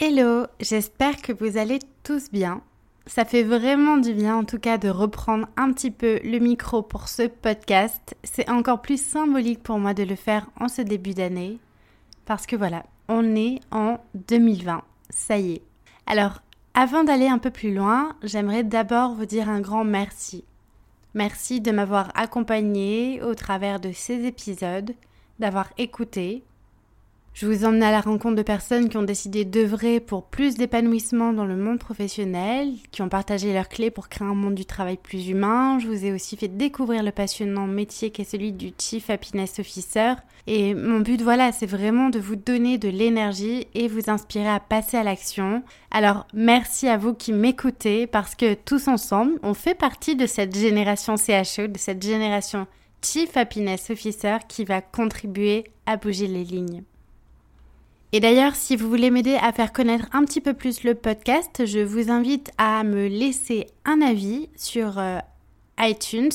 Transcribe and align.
Hello, 0.00 0.46
j'espère 0.58 1.22
que 1.22 1.32
vous 1.32 1.56
allez 1.56 1.78
tous 2.02 2.28
bien. 2.32 2.62
Ça 3.06 3.24
fait 3.24 3.44
vraiment 3.44 3.96
du 3.96 4.12
bien 4.12 4.36
en 4.36 4.44
tout 4.44 4.58
cas 4.58 4.76
de 4.76 4.88
reprendre 4.88 5.46
un 5.56 5.72
petit 5.72 5.92
peu 5.92 6.18
le 6.24 6.40
micro 6.40 6.82
pour 6.82 7.06
ce 7.06 7.28
podcast. 7.28 8.16
C'est 8.24 8.50
encore 8.50 8.82
plus 8.82 9.00
symbolique 9.00 9.62
pour 9.62 9.78
moi 9.78 9.94
de 9.94 10.02
le 10.02 10.16
faire 10.16 10.50
en 10.58 10.66
ce 10.66 10.82
début 10.82 11.14
d'année 11.14 11.60
parce 12.24 12.44
que 12.44 12.56
voilà, 12.56 12.84
on 13.06 13.36
est 13.36 13.60
en 13.70 14.00
2020. 14.14 14.82
Ça 15.10 15.38
y 15.38 15.52
est. 15.52 15.62
Alors, 16.08 16.42
avant 16.74 17.04
d'aller 17.04 17.28
un 17.28 17.38
peu 17.38 17.52
plus 17.52 17.72
loin, 17.72 18.16
j'aimerais 18.24 18.64
d'abord 18.64 19.14
vous 19.14 19.26
dire 19.26 19.48
un 19.48 19.60
grand 19.60 19.84
merci. 19.84 20.42
Merci 21.14 21.60
de 21.60 21.70
m'avoir 21.70 22.10
accompagné 22.16 23.22
au 23.22 23.36
travers 23.36 23.78
de 23.78 23.92
ces 23.92 24.24
épisodes, 24.24 24.92
d'avoir 25.38 25.68
écouté, 25.78 26.42
je 27.34 27.46
vous 27.48 27.64
emmène 27.64 27.82
à 27.82 27.90
la 27.90 28.00
rencontre 28.00 28.36
de 28.36 28.42
personnes 28.42 28.88
qui 28.88 28.96
ont 28.96 29.02
décidé 29.02 29.44
d'œuvrer 29.44 29.98
pour 29.98 30.22
plus 30.22 30.54
d'épanouissement 30.54 31.32
dans 31.32 31.44
le 31.44 31.56
monde 31.56 31.80
professionnel, 31.80 32.74
qui 32.92 33.02
ont 33.02 33.08
partagé 33.08 33.52
leurs 33.52 33.68
clés 33.68 33.90
pour 33.90 34.08
créer 34.08 34.28
un 34.28 34.34
monde 34.34 34.54
du 34.54 34.64
travail 34.64 34.96
plus 34.96 35.28
humain. 35.28 35.80
Je 35.80 35.88
vous 35.88 36.04
ai 36.04 36.12
aussi 36.12 36.36
fait 36.36 36.46
découvrir 36.46 37.02
le 37.02 37.10
passionnant 37.10 37.66
métier 37.66 38.10
qui 38.10 38.22
est 38.22 38.30
celui 38.30 38.52
du 38.52 38.72
Chief 38.78 39.10
Happiness 39.10 39.58
Officer. 39.58 40.14
Et 40.46 40.74
mon 40.74 41.00
but, 41.00 41.22
voilà, 41.22 41.50
c'est 41.50 41.66
vraiment 41.66 42.08
de 42.08 42.20
vous 42.20 42.36
donner 42.36 42.78
de 42.78 42.88
l'énergie 42.88 43.66
et 43.74 43.88
vous 43.88 44.10
inspirer 44.10 44.48
à 44.48 44.60
passer 44.60 44.96
à 44.96 45.02
l'action. 45.02 45.64
Alors, 45.90 46.28
merci 46.34 46.86
à 46.86 46.98
vous 46.98 47.14
qui 47.14 47.32
m'écoutez 47.32 48.06
parce 48.06 48.36
que 48.36 48.54
tous 48.54 48.86
ensemble, 48.86 49.40
on 49.42 49.54
fait 49.54 49.74
partie 49.74 50.14
de 50.14 50.26
cette 50.26 50.56
génération 50.56 51.16
CHE, 51.16 51.66
de 51.66 51.78
cette 51.78 52.02
génération 52.02 52.68
Chief 53.02 53.36
Happiness 53.36 53.90
Officer 53.90 54.36
qui 54.46 54.64
va 54.64 54.80
contribuer 54.80 55.64
à 55.86 55.96
bouger 55.96 56.28
les 56.28 56.44
lignes. 56.44 56.84
Et 58.14 58.20
d'ailleurs, 58.20 58.54
si 58.54 58.76
vous 58.76 58.88
voulez 58.88 59.10
m'aider 59.10 59.34
à 59.34 59.50
faire 59.50 59.72
connaître 59.72 60.06
un 60.12 60.24
petit 60.24 60.40
peu 60.40 60.54
plus 60.54 60.84
le 60.84 60.94
podcast, 60.94 61.66
je 61.66 61.80
vous 61.80 62.12
invite 62.12 62.52
à 62.58 62.84
me 62.84 63.08
laisser 63.08 63.66
un 63.84 64.00
avis 64.00 64.48
sur 64.54 65.00
euh, 65.00 65.18
iTunes 65.80 66.30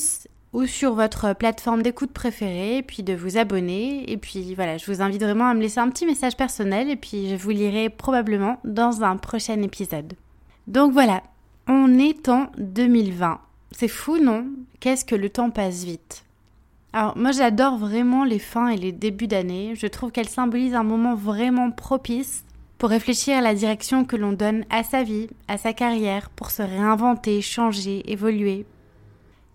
ou 0.52 0.66
sur 0.66 0.92
votre 0.92 1.32
plateforme 1.32 1.80
d'écoute 1.80 2.12
préférée, 2.12 2.84
puis 2.86 3.02
de 3.02 3.14
vous 3.14 3.38
abonner. 3.38 4.04
Et 4.12 4.18
puis 4.18 4.54
voilà, 4.54 4.76
je 4.76 4.92
vous 4.92 5.00
invite 5.00 5.22
vraiment 5.22 5.48
à 5.48 5.54
me 5.54 5.62
laisser 5.62 5.80
un 5.80 5.88
petit 5.88 6.04
message 6.04 6.36
personnel, 6.36 6.90
et 6.90 6.96
puis 6.96 7.30
je 7.30 7.36
vous 7.36 7.48
lirai 7.48 7.88
probablement 7.88 8.58
dans 8.62 9.02
un 9.02 9.16
prochain 9.16 9.62
épisode. 9.62 10.12
Donc 10.66 10.92
voilà, 10.92 11.22
on 11.66 11.98
est 11.98 12.28
en 12.28 12.48
2020. 12.58 13.40
C'est 13.70 13.88
fou, 13.88 14.18
non? 14.18 14.44
Qu'est-ce 14.80 15.06
que 15.06 15.14
le 15.14 15.30
temps 15.30 15.48
passe 15.48 15.84
vite? 15.84 16.24
Alors 16.92 17.16
moi 17.16 17.30
j'adore 17.30 17.76
vraiment 17.76 18.24
les 18.24 18.40
fins 18.40 18.68
et 18.68 18.76
les 18.76 18.92
débuts 18.92 19.28
d'année. 19.28 19.74
Je 19.76 19.86
trouve 19.86 20.10
qu'elles 20.10 20.28
symbolisent 20.28 20.74
un 20.74 20.82
moment 20.82 21.14
vraiment 21.14 21.70
propice 21.70 22.44
pour 22.78 22.90
réfléchir 22.90 23.36
à 23.36 23.40
la 23.42 23.54
direction 23.54 24.04
que 24.04 24.16
l'on 24.16 24.32
donne 24.32 24.64
à 24.70 24.82
sa 24.82 25.02
vie, 25.02 25.28
à 25.48 25.58
sa 25.58 25.72
carrière, 25.72 26.30
pour 26.30 26.50
se 26.50 26.62
réinventer, 26.62 27.42
changer, 27.42 28.10
évoluer. 28.10 28.64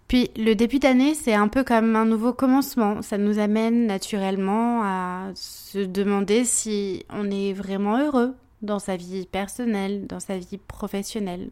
Puis 0.08 0.30
le 0.38 0.54
début 0.54 0.80
d'année, 0.80 1.16
c'est 1.16 1.34
un 1.34 1.48
peu 1.48 1.64
comme 1.64 1.96
un 1.96 2.06
nouveau 2.06 2.32
commencement. 2.32 3.02
Ça 3.02 3.18
nous 3.18 3.40
amène 3.40 3.88
naturellement 3.88 4.84
à 4.84 5.32
se 5.34 5.80
demander 5.80 6.46
si 6.46 7.04
on 7.10 7.30
est 7.32 7.54
vraiment 7.54 7.98
heureux 7.98 8.36
dans 8.62 8.80
sa 8.80 8.96
vie 8.96 9.26
personnelle, 9.26 10.06
dans 10.08 10.20
sa 10.20 10.38
vie 10.38 10.60
professionnelle. 10.60 11.50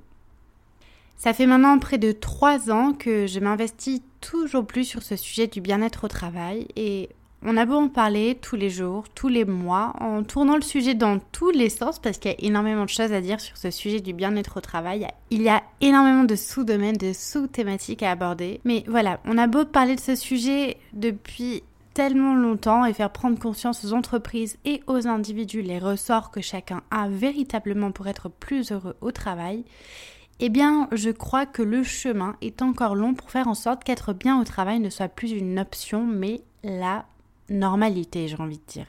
Ça 1.16 1.34
fait 1.34 1.46
maintenant 1.46 1.80
près 1.80 1.98
de 1.98 2.12
trois 2.12 2.70
ans 2.70 2.94
que 2.94 3.28
je 3.28 3.40
m'investis 3.40 4.02
toujours 4.20 4.66
plus 4.66 4.84
sur 4.84 5.04
ce 5.04 5.16
sujet 5.16 5.48
du 5.48 5.62
bien-être 5.62 6.06
au 6.06 6.08
travail 6.08 6.68
et 6.76 7.10
on 7.46 7.58
a 7.58 7.66
beau 7.66 7.76
en 7.76 7.90
parler 7.90 8.38
tous 8.42 8.56
les 8.56 8.70
jours, 8.70 9.04
tous 9.14 9.28
les 9.28 9.44
mois, 9.44 9.94
en 10.00 10.24
tournant 10.24 10.56
le 10.56 10.62
sujet 10.62 10.96
dans 10.96 11.20
tous 11.20 11.50
les 11.50 11.70
sens 11.70 12.00
parce 12.00 12.18
qu'il 12.18 12.32
y 12.32 12.34
a 12.34 12.38
énormément 12.40 12.86
de 12.86 12.90
choses 12.90 13.12
à 13.12 13.20
dire 13.20 13.42
sur 13.42 13.58
ce 13.58 13.70
sujet 13.70 14.00
du 14.00 14.14
bien-être 14.14 14.58
au 14.58 14.62
travail. 14.62 15.08
Il 15.30 15.42
y 15.42 15.50
a 15.50 15.62
énormément 15.82 16.24
de 16.24 16.36
sous-domaines, 16.36 16.96
de 16.96 17.12
sous-thématiques 17.12 18.02
à 18.02 18.12
aborder. 18.12 18.62
Mais 18.64 18.86
voilà, 18.88 19.20
on 19.26 19.38
a 19.38 19.48
beau 19.48 19.66
parler 19.66 19.96
de 19.96 20.00
ce 20.00 20.16
sujet 20.16 20.78
depuis 20.94 21.64
tellement 21.94 22.34
longtemps 22.34 22.86
et 22.86 22.94
faire 22.94 23.12
prendre 23.12 23.38
conscience 23.38 23.84
aux 23.84 23.94
entreprises 23.94 24.58
et 24.64 24.82
aux 24.88 25.08
individus 25.08 25.62
les 25.62 25.80
ressorts 25.80 26.32
que 26.32 26.42
chacun 26.42 26.82
a 26.92 27.10
véritablement 27.10 27.92
pour 27.92 28.08
être 28.08 28.30
plus 28.30 28.72
heureux 28.72 28.96
au 29.02 29.12
travail, 29.12 29.66
eh 30.40 30.50
bien, 30.50 30.88
je 30.92 31.10
crois 31.10 31.46
que 31.46 31.62
le 31.62 31.84
chemin 31.84 32.36
est 32.42 32.62
encore 32.62 32.96
long 32.96 33.14
pour 33.14 33.32
faire 33.32 33.48
en 33.48 33.54
sorte 33.54 33.84
qu'être 33.84 34.14
bien 34.14 34.40
au 34.40 34.44
travail 34.44 34.80
ne 34.80 34.90
soit 34.90 35.08
plus 35.08 35.32
une 35.32 35.60
option, 35.60 36.06
mais 36.06 36.42
la 36.64 37.06
normalité, 37.50 38.28
j'ai 38.28 38.40
envie 38.40 38.58
de 38.58 38.72
dire. 38.72 38.88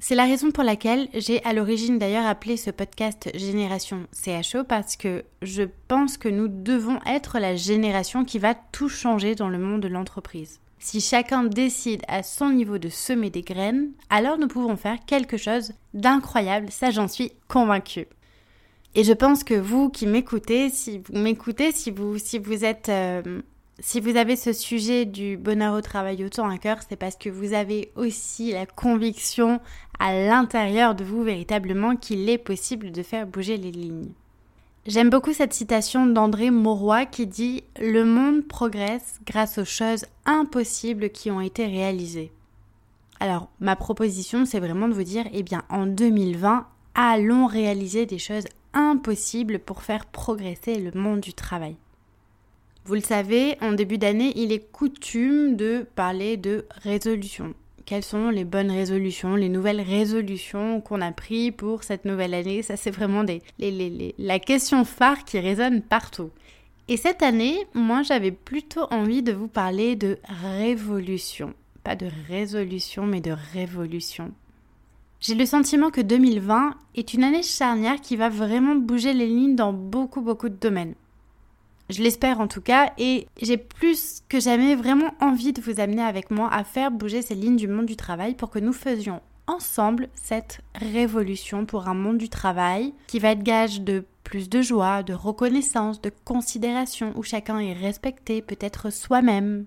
C'est 0.00 0.14
la 0.14 0.24
raison 0.26 0.52
pour 0.52 0.62
laquelle 0.62 1.08
j'ai 1.12 1.44
à 1.44 1.52
l'origine 1.52 1.98
d'ailleurs 1.98 2.26
appelé 2.26 2.56
ce 2.56 2.70
podcast 2.70 3.30
Génération 3.34 4.06
CHO 4.12 4.62
parce 4.62 4.96
que 4.96 5.24
je 5.42 5.64
pense 5.88 6.18
que 6.18 6.28
nous 6.28 6.46
devons 6.46 7.00
être 7.04 7.40
la 7.40 7.56
génération 7.56 8.24
qui 8.24 8.38
va 8.38 8.54
tout 8.54 8.88
changer 8.88 9.34
dans 9.34 9.48
le 9.48 9.58
monde 9.58 9.80
de 9.80 9.88
l'entreprise. 9.88 10.60
Si 10.78 11.00
chacun 11.00 11.42
décide 11.42 12.02
à 12.06 12.22
son 12.22 12.50
niveau 12.50 12.78
de 12.78 12.88
semer 12.88 13.30
des 13.30 13.42
graines, 13.42 13.90
alors 14.08 14.38
nous 14.38 14.46
pouvons 14.46 14.76
faire 14.76 14.98
quelque 15.04 15.36
chose 15.36 15.72
d'incroyable, 15.94 16.70
ça 16.70 16.92
j'en 16.92 17.08
suis 17.08 17.32
convaincue. 17.48 18.06
Et 18.98 19.04
je 19.04 19.12
pense 19.12 19.44
que 19.44 19.54
vous 19.54 19.90
qui 19.90 20.08
m'écoutez, 20.08 20.70
si 20.70 20.98
vous 20.98 21.16
m'écoutez, 21.20 21.70
si 21.70 21.92
vous, 21.92 22.18
si 22.18 22.40
vous 22.40 22.64
êtes, 22.64 22.88
euh, 22.88 23.42
si 23.78 24.00
vous 24.00 24.16
avez 24.16 24.34
ce 24.34 24.52
sujet 24.52 25.04
du 25.04 25.36
bonheur 25.36 25.76
au 25.76 25.80
travail 25.80 26.24
autant 26.24 26.50
à 26.50 26.58
cœur, 26.58 26.78
c'est 26.88 26.96
parce 26.96 27.14
que 27.14 27.30
vous 27.30 27.52
avez 27.52 27.92
aussi 27.94 28.50
la 28.50 28.66
conviction 28.66 29.60
à 30.00 30.14
l'intérieur 30.14 30.96
de 30.96 31.04
vous 31.04 31.22
véritablement 31.22 31.94
qu'il 31.94 32.28
est 32.28 32.38
possible 32.38 32.90
de 32.90 33.04
faire 33.04 33.28
bouger 33.28 33.56
les 33.56 33.70
lignes. 33.70 34.10
J'aime 34.84 35.10
beaucoup 35.10 35.32
cette 35.32 35.54
citation 35.54 36.06
d'André 36.06 36.50
Mauroy 36.50 37.06
qui 37.06 37.28
dit 37.28 37.62
Le 37.80 38.04
monde 38.04 38.48
progresse 38.48 39.20
grâce 39.24 39.58
aux 39.58 39.64
choses 39.64 40.06
impossibles 40.26 41.10
qui 41.10 41.30
ont 41.30 41.40
été 41.40 41.66
réalisées. 41.66 42.32
Alors, 43.20 43.48
ma 43.60 43.76
proposition, 43.76 44.44
c'est 44.44 44.58
vraiment 44.58 44.88
de 44.88 44.94
vous 44.94 45.04
dire, 45.04 45.26
eh 45.32 45.44
bien, 45.44 45.62
en 45.68 45.86
2020, 45.86 46.66
allons 46.96 47.46
réaliser 47.46 48.06
des 48.06 48.18
choses 48.18 48.46
impossible 48.78 49.58
pour 49.58 49.82
faire 49.82 50.06
progresser 50.06 50.76
le 50.76 50.92
monde 50.98 51.20
du 51.20 51.34
travail. 51.34 51.76
Vous 52.84 52.94
le 52.94 53.00
savez, 53.00 53.58
en 53.60 53.72
début 53.72 53.98
d'année, 53.98 54.32
il 54.36 54.52
est 54.52 54.70
coutume 54.72 55.56
de 55.56 55.86
parler 55.94 56.38
de 56.38 56.64
résolution. 56.82 57.52
Quelles 57.84 58.04
sont 58.04 58.30
les 58.30 58.44
bonnes 58.44 58.70
résolutions, 58.70 59.34
les 59.34 59.48
nouvelles 59.48 59.80
résolutions 59.80 60.80
qu'on 60.80 61.00
a 61.00 61.10
prises 61.10 61.52
pour 61.56 61.84
cette 61.84 62.04
nouvelle 62.04 62.34
année? 62.34 62.62
Ça, 62.62 62.76
c'est 62.76 62.90
vraiment 62.90 63.24
des, 63.24 63.42
la 64.18 64.38
question 64.38 64.84
phare 64.84 65.24
qui 65.24 65.38
résonne 65.38 65.82
partout. 65.82 66.30
Et 66.88 66.96
cette 66.96 67.22
année, 67.22 67.58
moi, 67.74 68.02
j'avais 68.02 68.30
plutôt 68.30 68.86
envie 68.90 69.22
de 69.22 69.32
vous 69.32 69.48
parler 69.48 69.96
de 69.96 70.18
révolution. 70.42 71.52
Pas 71.84 71.96
de 71.96 72.08
résolution, 72.28 73.06
mais 73.06 73.20
de 73.20 73.34
révolution. 73.52 74.32
J'ai 75.20 75.34
le 75.34 75.46
sentiment 75.46 75.90
que 75.90 76.00
2020 76.00 76.74
est 76.94 77.12
une 77.12 77.24
année 77.24 77.42
charnière 77.42 78.00
qui 78.00 78.14
va 78.14 78.28
vraiment 78.28 78.76
bouger 78.76 79.12
les 79.12 79.26
lignes 79.26 79.56
dans 79.56 79.72
beaucoup 79.72 80.20
beaucoup 80.20 80.48
de 80.48 80.54
domaines. 80.54 80.94
Je 81.90 82.02
l'espère 82.02 82.40
en 82.40 82.46
tout 82.46 82.60
cas 82.60 82.92
et 82.98 83.26
j'ai 83.40 83.56
plus 83.56 84.22
que 84.28 84.38
jamais 84.38 84.76
vraiment 84.76 85.14
envie 85.20 85.52
de 85.52 85.60
vous 85.60 85.80
amener 85.80 86.02
avec 86.02 86.30
moi 86.30 86.48
à 86.52 86.62
faire 86.62 86.90
bouger 86.90 87.22
ces 87.22 87.34
lignes 87.34 87.56
du 87.56 87.66
monde 87.66 87.86
du 87.86 87.96
travail 87.96 88.34
pour 88.34 88.50
que 88.50 88.58
nous 88.60 88.72
faisions 88.72 89.20
ensemble 89.48 90.08
cette 90.14 90.60
révolution 90.74 91.66
pour 91.66 91.88
un 91.88 91.94
monde 91.94 92.18
du 92.18 92.28
travail 92.28 92.92
qui 93.06 93.18
va 93.18 93.30
être 93.30 93.42
gage 93.42 93.80
de 93.80 94.04
plus 94.22 94.48
de 94.48 94.60
joie, 94.60 95.02
de 95.02 95.14
reconnaissance, 95.14 96.02
de 96.02 96.12
considération, 96.24 97.12
où 97.16 97.22
chacun 97.22 97.58
est 97.58 97.72
respecté, 97.72 98.42
peut 98.42 98.58
être 98.60 98.90
soi-même. 98.92 99.64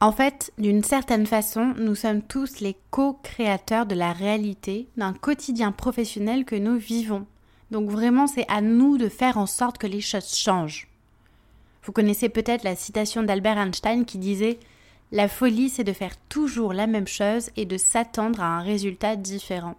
En 0.00 0.12
fait, 0.12 0.52
d'une 0.58 0.84
certaine 0.84 1.26
façon, 1.26 1.74
nous 1.76 1.96
sommes 1.96 2.22
tous 2.22 2.60
les 2.60 2.76
co-créateurs 2.90 3.84
de 3.84 3.96
la 3.96 4.12
réalité 4.12 4.86
d'un 4.96 5.12
quotidien 5.12 5.72
professionnel 5.72 6.44
que 6.44 6.54
nous 6.54 6.76
vivons. 6.76 7.26
Donc 7.72 7.90
vraiment, 7.90 8.28
c'est 8.28 8.48
à 8.48 8.60
nous 8.60 8.96
de 8.96 9.08
faire 9.08 9.38
en 9.38 9.46
sorte 9.46 9.78
que 9.78 9.88
les 9.88 10.00
choses 10.00 10.34
changent. 10.34 10.86
Vous 11.82 11.90
connaissez 11.90 12.28
peut-être 12.28 12.62
la 12.62 12.76
citation 12.76 13.24
d'Albert 13.24 13.58
Einstein 13.58 14.04
qui 14.04 14.18
disait 14.18 14.60
La 15.10 15.26
folie, 15.26 15.68
c'est 15.68 15.84
de 15.84 15.92
faire 15.92 16.16
toujours 16.28 16.72
la 16.72 16.86
même 16.86 17.08
chose 17.08 17.50
et 17.56 17.64
de 17.64 17.76
s'attendre 17.76 18.40
à 18.40 18.58
un 18.58 18.60
résultat 18.60 19.16
différent. 19.16 19.74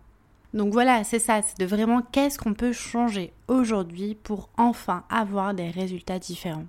Donc 0.54 0.74
voilà, 0.74 1.06
c'est 1.06 1.19
ça, 1.19 1.42
c'est 1.42 1.60
de 1.60 1.66
vraiment 1.66 2.01
qu'est-ce 2.01 2.38
qu'on 2.38 2.56
peut 2.56 2.74
changer 2.74 3.31
aujourd'hui 3.48 4.16
pour 4.16 4.50
enfin 4.57 5.06
avoir 5.10 5.54
des 5.54 5.69
résultats 5.69 6.19
différents. 6.19 6.66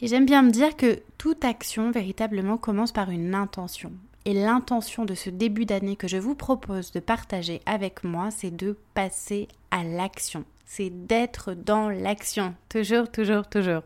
Et 0.00 0.08
j'aime 0.08 0.26
bien 0.26 0.42
me 0.42 0.50
dire 0.50 0.76
que 0.76 1.00
toute 1.18 1.44
action 1.44 1.90
véritablement 1.90 2.58
commence 2.58 2.92
par 2.92 3.10
une 3.10 3.34
intention. 3.34 3.92
Et 4.24 4.34
l'intention 4.34 5.04
de 5.04 5.14
ce 5.14 5.30
début 5.30 5.64
d'année 5.64 5.96
que 5.96 6.08
je 6.08 6.16
vous 6.16 6.34
propose 6.34 6.92
de 6.92 7.00
partager 7.00 7.60
avec 7.64 8.04
moi, 8.04 8.30
c'est 8.30 8.54
de 8.54 8.76
passer 8.94 9.48
à 9.70 9.84
l'action. 9.84 10.44
C'est 10.64 10.90
d'être 10.90 11.54
dans 11.54 11.88
l'action. 11.88 12.54
Toujours, 12.68 13.10
toujours, 13.10 13.48
toujours. 13.48 13.82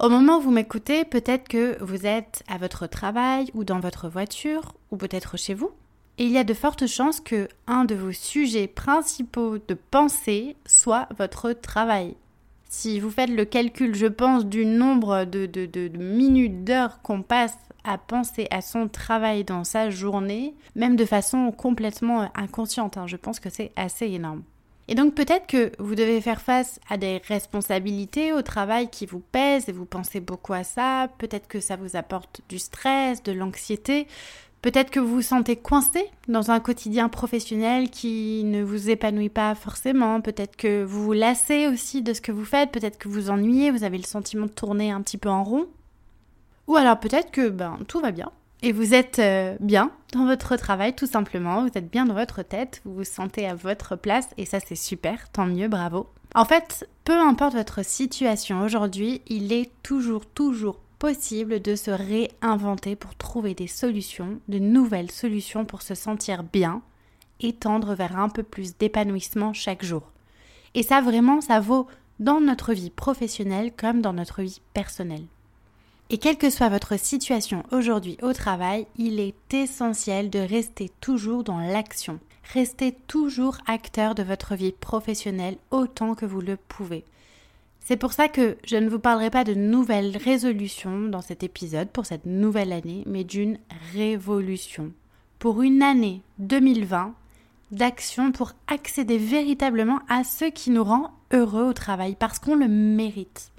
Au 0.00 0.08
moment 0.08 0.38
où 0.38 0.42
vous 0.42 0.50
m'écoutez, 0.50 1.04
peut-être 1.04 1.48
que 1.48 1.82
vous 1.82 2.04
êtes 2.04 2.42
à 2.48 2.58
votre 2.58 2.86
travail 2.86 3.50
ou 3.54 3.64
dans 3.64 3.80
votre 3.80 4.08
voiture 4.08 4.74
ou 4.90 4.96
peut-être 4.96 5.36
chez 5.38 5.54
vous 5.54 5.70
et 6.16 6.24
il 6.24 6.30
y 6.30 6.38
a 6.38 6.44
de 6.44 6.54
fortes 6.54 6.86
chances 6.86 7.20
que 7.20 7.48
un 7.66 7.84
de 7.84 7.94
vos 7.94 8.12
sujets 8.12 8.68
principaux 8.68 9.58
de 9.58 9.74
pensée 9.74 10.56
soit 10.64 11.08
votre 11.18 11.52
travail. 11.52 12.14
Si 12.76 12.98
vous 12.98 13.08
faites 13.08 13.30
le 13.30 13.44
calcul, 13.44 13.94
je 13.94 14.08
pense, 14.08 14.44
du 14.44 14.66
nombre 14.66 15.24
de, 15.26 15.88
minutes, 15.96 16.64
d'heures 16.64 17.00
qu'on 17.02 17.22
passe 17.22 17.56
à 17.84 17.98
penser 17.98 18.48
à 18.50 18.60
son 18.62 18.88
travail 18.88 19.44
dans 19.44 19.62
sa 19.62 19.90
journée, 19.90 20.54
même 20.74 20.96
de 20.96 21.04
façon 21.04 21.52
complètement 21.52 22.28
inconsciente, 22.34 22.96
hein, 22.96 23.06
je 23.06 23.16
pense 23.16 23.38
que 23.38 23.48
c'est 23.48 23.70
assez 23.76 24.06
énorme. 24.06 24.42
Et 24.88 24.96
donc 24.96 25.14
peut-être 25.14 25.46
que 25.46 25.70
vous 25.78 25.94
devez 25.94 26.20
faire 26.20 26.40
face 26.40 26.80
à 26.90 26.96
des 26.96 27.22
responsabilités 27.28 28.32
au 28.32 28.42
travail 28.42 28.90
qui 28.90 29.06
vous 29.06 29.20
pèsent 29.20 29.68
et 29.68 29.72
vous 29.72 29.86
pensez 29.86 30.18
beaucoup 30.18 30.52
à 30.52 30.64
ça, 30.64 31.08
peut-être 31.18 31.46
que 31.46 31.60
ça 31.60 31.76
vous 31.76 31.94
apporte 31.94 32.40
du 32.48 32.58
stress, 32.58 33.22
de 33.22 33.32
l'anxiété, 33.32 34.08
Peut-être 34.64 34.90
que 34.90 34.98
vous 34.98 35.16
vous 35.16 35.20
sentez 35.20 35.56
coincé 35.56 36.06
dans 36.26 36.50
un 36.50 36.58
quotidien 36.58 37.10
professionnel 37.10 37.90
qui 37.90 38.44
ne 38.44 38.62
vous 38.62 38.88
épanouit 38.88 39.28
pas 39.28 39.54
forcément. 39.54 40.22
Peut-être 40.22 40.56
que 40.56 40.82
vous 40.82 41.04
vous 41.04 41.12
lassez 41.12 41.68
aussi 41.68 42.00
de 42.00 42.14
ce 42.14 42.22
que 42.22 42.32
vous 42.32 42.46
faites. 42.46 42.72
Peut-être 42.72 42.96
que 42.96 43.08
vous 43.08 43.28
ennuyez. 43.28 43.70
Vous 43.70 43.84
avez 43.84 43.98
le 43.98 44.04
sentiment 44.04 44.46
de 44.46 44.50
tourner 44.52 44.90
un 44.90 45.02
petit 45.02 45.18
peu 45.18 45.28
en 45.28 45.44
rond. 45.44 45.66
Ou 46.66 46.76
alors 46.76 46.98
peut-être 46.98 47.30
que 47.30 47.50
ben, 47.50 47.76
tout 47.88 48.00
va 48.00 48.10
bien. 48.10 48.32
Et 48.62 48.72
vous 48.72 48.94
êtes 48.94 49.18
euh, 49.18 49.54
bien 49.60 49.90
dans 50.14 50.24
votre 50.24 50.56
travail, 50.56 50.96
tout 50.96 51.06
simplement. 51.06 51.60
Vous 51.60 51.72
êtes 51.74 51.90
bien 51.90 52.06
dans 52.06 52.14
votre 52.14 52.42
tête. 52.42 52.80
Vous 52.86 52.94
vous 52.94 53.04
sentez 53.04 53.46
à 53.46 53.54
votre 53.54 53.96
place. 53.96 54.30
Et 54.38 54.46
ça, 54.46 54.60
c'est 54.60 54.76
super. 54.76 55.30
Tant 55.30 55.44
mieux. 55.44 55.68
Bravo. 55.68 56.06
En 56.34 56.46
fait, 56.46 56.88
peu 57.04 57.12
importe 57.12 57.52
votre 57.52 57.84
situation 57.84 58.62
aujourd'hui, 58.62 59.20
il 59.26 59.52
est 59.52 59.70
toujours, 59.82 60.24
toujours 60.24 60.78
possible 61.04 61.60
de 61.60 61.76
se 61.76 61.90
réinventer 61.90 62.96
pour 62.96 63.14
trouver 63.14 63.52
des 63.52 63.66
solutions, 63.66 64.40
de 64.48 64.58
nouvelles 64.58 65.10
solutions 65.10 65.66
pour 65.66 65.82
se 65.82 65.94
sentir 65.94 66.42
bien 66.42 66.80
et 67.40 67.52
tendre 67.52 67.94
vers 67.94 68.18
un 68.18 68.30
peu 68.30 68.42
plus 68.42 68.78
d'épanouissement 68.78 69.52
chaque 69.52 69.84
jour. 69.84 70.10
Et 70.72 70.82
ça 70.82 71.02
vraiment, 71.02 71.42
ça 71.42 71.60
vaut 71.60 71.86
dans 72.20 72.40
notre 72.40 72.72
vie 72.72 72.88
professionnelle 72.88 73.70
comme 73.76 74.00
dans 74.00 74.14
notre 74.14 74.40
vie 74.40 74.62
personnelle. 74.72 75.26
Et 76.08 76.16
quelle 76.16 76.38
que 76.38 76.48
soit 76.48 76.70
votre 76.70 76.98
situation 76.98 77.64
aujourd'hui 77.70 78.16
au 78.22 78.32
travail, 78.32 78.86
il 78.96 79.20
est 79.20 79.52
essentiel 79.52 80.30
de 80.30 80.38
rester 80.38 80.90
toujours 81.02 81.44
dans 81.44 81.58
l'action. 81.58 82.18
Restez 82.54 82.92
toujours 82.92 83.58
acteur 83.66 84.14
de 84.14 84.22
votre 84.22 84.54
vie 84.54 84.72
professionnelle 84.72 85.58
autant 85.70 86.14
que 86.14 86.24
vous 86.24 86.40
le 86.40 86.56
pouvez. 86.56 87.04
C'est 87.86 87.98
pour 87.98 88.14
ça 88.14 88.28
que 88.28 88.56
je 88.64 88.76
ne 88.76 88.88
vous 88.88 88.98
parlerai 88.98 89.28
pas 89.28 89.44
de 89.44 89.52
nouvelles 89.52 90.16
résolutions 90.16 91.00
dans 91.00 91.20
cet 91.20 91.42
épisode 91.42 91.90
pour 91.90 92.06
cette 92.06 92.24
nouvelle 92.24 92.72
année, 92.72 93.04
mais 93.04 93.24
d'une 93.24 93.58
révolution. 93.92 94.90
Pour 95.38 95.60
une 95.60 95.82
année 95.82 96.22
2020 96.38 97.12
d'action 97.72 98.32
pour 98.32 98.52
accéder 98.68 99.18
véritablement 99.18 100.00
à 100.08 100.24
ce 100.24 100.46
qui 100.46 100.70
nous 100.70 100.82
rend 100.82 101.10
heureux 101.30 101.64
au 101.64 101.72
travail, 101.74 102.16
parce 102.18 102.38
qu'on 102.38 102.54
le 102.54 102.68
mérite. 102.68 103.50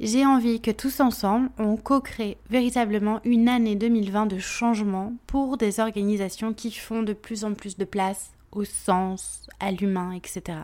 J'ai 0.00 0.26
envie 0.26 0.60
que 0.60 0.72
tous 0.72 0.98
ensemble, 0.98 1.48
on 1.58 1.76
co-crée 1.76 2.38
véritablement 2.50 3.20
une 3.24 3.48
année 3.48 3.76
2020 3.76 4.26
de 4.26 4.38
changement 4.38 5.12
pour 5.28 5.58
des 5.58 5.78
organisations 5.78 6.54
qui 6.54 6.72
font 6.72 7.04
de 7.04 7.12
plus 7.12 7.44
en 7.44 7.54
plus 7.54 7.76
de 7.76 7.84
place 7.84 8.32
au 8.50 8.64
sens, 8.64 9.46
à 9.60 9.70
l'humain, 9.70 10.10
etc. 10.12 10.58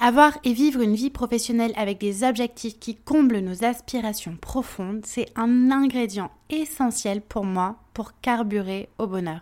Avoir 0.00 0.38
et 0.44 0.52
vivre 0.52 0.80
une 0.80 0.94
vie 0.94 1.10
professionnelle 1.10 1.72
avec 1.74 1.98
des 1.98 2.22
objectifs 2.22 2.78
qui 2.78 2.94
comblent 2.94 3.40
nos 3.40 3.64
aspirations 3.64 4.36
profondes, 4.36 5.04
c'est 5.04 5.26
un 5.34 5.72
ingrédient 5.72 6.30
essentiel 6.50 7.20
pour 7.20 7.44
moi 7.44 7.80
pour 7.94 8.20
carburer 8.20 8.88
au 8.98 9.08
bonheur. 9.08 9.40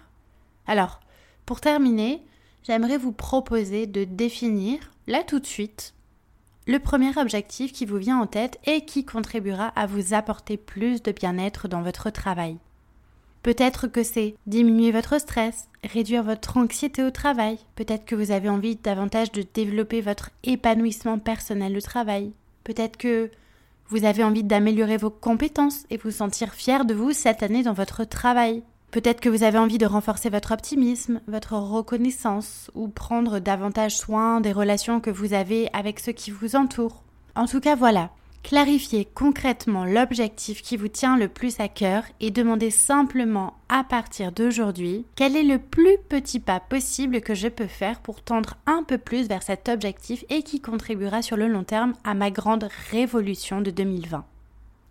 Alors, 0.67 1.01
pour 1.45 1.61
terminer, 1.61 2.23
j'aimerais 2.63 2.97
vous 2.97 3.13
proposer 3.13 3.87
de 3.87 4.05
définir, 4.05 4.79
là 5.07 5.23
tout 5.23 5.41
de 5.41 5.47
suite, 5.47 5.93
le 6.67 6.79
premier 6.79 7.17
objectif 7.19 7.71
qui 7.73 7.85
vous 7.85 7.99
vient 7.99 8.19
en 8.19 8.27
tête 8.27 8.59
et 8.65 8.87
qui 8.87 9.05
contribuera 9.05 9.69
à 9.77 9.87
vous 9.87 10.15
apporter 10.15 10.57
plus 10.57 11.03
de 11.03 11.13
bien-être 11.13 11.69
dans 11.69 11.83
votre 11.83 12.09
travail. 12.09 12.57
Peut-être 13.47 13.87
que 13.87 14.03
c'est 14.03 14.35
diminuer 14.49 14.91
votre 14.91 15.21
stress, 15.21 15.69
réduire 15.85 16.25
votre 16.25 16.57
anxiété 16.57 17.05
au 17.05 17.13
travail. 17.13 17.61
Peut-être 17.77 18.05
que 18.05 18.17
vous 18.17 18.33
avez 18.33 18.49
envie 18.49 18.75
davantage 18.75 19.31
de 19.31 19.45
développer 19.55 20.01
votre 20.01 20.31
épanouissement 20.43 21.21
personnel 21.21 21.77
au 21.77 21.81
travail. 21.81 22.33
Peut-être 22.65 22.97
que 22.97 23.31
vous 23.89 24.05
avez 24.05 24.25
envie 24.25 24.43
d'améliorer 24.43 24.97
vos 24.97 25.11
compétences 25.11 25.85
et 25.91 25.97
vous 25.97 26.11
sentir 26.11 26.55
fier 26.55 26.85
de 26.85 26.93
vous 26.93 27.13
cette 27.13 27.45
année 27.45 27.63
dans 27.63 27.73
votre 27.73 28.03
travail. 28.03 28.65
Peut-être 28.91 29.21
que 29.21 29.29
vous 29.29 29.45
avez 29.45 29.59
envie 29.59 29.79
de 29.79 29.87
renforcer 29.87 30.29
votre 30.29 30.51
optimisme, 30.51 31.21
votre 31.29 31.53
reconnaissance 31.53 32.73
ou 32.75 32.89
prendre 32.89 33.39
davantage 33.39 33.97
soin 33.97 34.41
des 34.41 34.51
relations 34.51 34.99
que 34.99 35.11
vous 35.11 35.35
avez 35.35 35.69
avec 35.73 36.01
ceux 36.01 36.11
qui 36.11 36.33
vous 36.33 36.57
entourent. 36.57 37.05
En 37.37 37.47
tout 37.47 37.61
cas, 37.61 37.77
voilà. 37.77 38.11
Clarifiez 38.47 39.09
concrètement 39.13 39.85
l'objectif 39.85 40.63
qui 40.63 40.77
vous 40.77 40.87
tient 40.87 41.17
le 41.17 41.27
plus 41.27 41.59
à 41.59 41.67
cœur 41.67 42.05
et 42.21 42.31
demandez 42.31 42.71
simplement 42.71 43.55
à 43.69 43.83
partir 43.83 44.31
d'aujourd'hui 44.31 45.05
quel 45.17 45.35
est 45.35 45.43
le 45.43 45.59
plus 45.59 45.99
petit 46.09 46.39
pas 46.39 46.61
possible 46.61 47.23
que 47.23 47.35
je 47.35 47.49
peux 47.49 47.67
faire 47.67 47.99
pour 47.99 48.23
tendre 48.23 48.55
un 48.67 48.85
peu 48.85 48.99
plus 48.99 49.27
vers 49.27 49.43
cet 49.43 49.69
objectif 49.69 50.25
et 50.31 50.45
qui 50.45 50.61
contribuera 50.61 51.23
sur 51.23 51.37
le 51.37 51.49
long 51.49 51.65
terme 51.65 51.95
à 52.05 52.15
ma 52.15 52.31
grande 52.31 52.69
révolution 52.93 53.63
de 53.63 53.73
2020. 53.73 54.25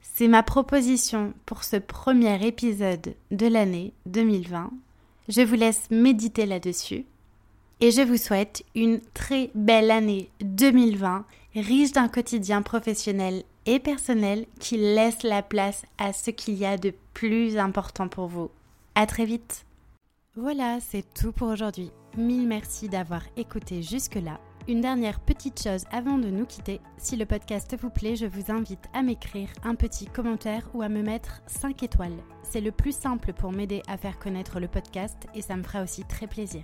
C'est 0.01 0.27
ma 0.27 0.43
proposition 0.43 1.33
pour 1.45 1.63
ce 1.63 1.77
premier 1.77 2.45
épisode 2.45 3.15
de 3.31 3.47
l'année 3.47 3.93
2020. 4.07 4.69
Je 5.29 5.41
vous 5.41 5.55
laisse 5.55 5.87
méditer 5.91 6.45
là-dessus 6.45 7.05
et 7.79 7.91
je 7.91 8.01
vous 8.01 8.17
souhaite 8.17 8.65
une 8.75 8.99
très 9.13 9.49
belle 9.55 9.91
année 9.91 10.29
2020 10.41 11.23
riche 11.55 11.93
d'un 11.93 12.07
quotidien 12.07 12.61
professionnel 12.61 13.43
et 13.65 13.79
personnel 13.79 14.45
qui 14.59 14.77
laisse 14.77 15.23
la 15.23 15.41
place 15.41 15.83
à 15.97 16.13
ce 16.13 16.31
qu'il 16.31 16.55
y 16.55 16.65
a 16.65 16.77
de 16.77 16.93
plus 17.13 17.57
important 17.57 18.07
pour 18.07 18.27
vous. 18.27 18.51
À 18.95 19.05
très 19.05 19.25
vite. 19.25 19.65
Voilà, 20.35 20.79
c'est 20.81 21.05
tout 21.13 21.31
pour 21.31 21.47
aujourd'hui. 21.47 21.91
Mille 22.17 22.47
merci 22.47 22.89
d'avoir 22.89 23.23
écouté 23.37 23.81
jusque-là. 23.81 24.39
Une 24.67 24.81
dernière 24.81 25.19
petite 25.19 25.61
chose 25.61 25.85
avant 25.91 26.17
de 26.17 26.29
nous 26.29 26.45
quitter. 26.45 26.81
Si 26.97 27.15
le 27.15 27.25
podcast 27.25 27.75
vous 27.79 27.89
plaît, 27.89 28.15
je 28.15 28.25
vous 28.25 28.51
invite 28.51 28.83
à 28.93 29.03
m'écrire 29.03 29.49
un 29.63 29.75
petit 29.75 30.07
commentaire 30.07 30.67
ou 30.73 30.81
à 30.81 30.89
me 30.89 31.03
mettre 31.03 31.41
5 31.45 31.83
étoiles. 31.83 32.17
C'est 32.43 32.61
le 32.61 32.71
plus 32.71 32.95
simple 32.95 33.31
pour 33.31 33.51
m'aider 33.51 33.81
à 33.87 33.97
faire 33.97 34.17
connaître 34.17 34.59
le 34.59 34.67
podcast 34.67 35.27
et 35.35 35.41
ça 35.41 35.55
me 35.55 35.63
fera 35.63 35.83
aussi 35.83 36.03
très 36.03 36.27
plaisir. 36.27 36.63